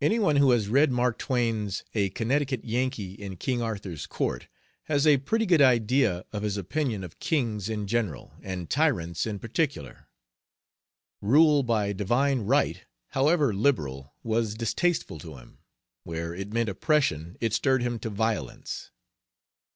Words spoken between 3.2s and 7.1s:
King Arthur's Court," has a pretty good idea of his opinion